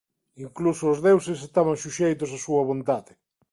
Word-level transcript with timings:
Incluso 0.45 0.83
os 0.93 0.99
deuses 1.07 1.39
estaban 1.47 1.77
suxeitos 1.83 2.29
á 2.37 2.39
súa 2.45 2.67
vontade. 2.69 3.11